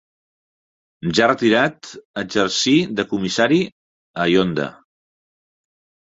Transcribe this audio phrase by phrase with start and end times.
[1.19, 1.89] Ja retirat,
[2.21, 3.61] exercí de comissari
[4.25, 4.69] a i Honda.